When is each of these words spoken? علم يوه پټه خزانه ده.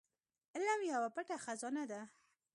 علم 0.55 0.79
يوه 0.91 1.09
پټه 1.15 1.35
خزانه 1.45 1.83
ده. 1.91 2.01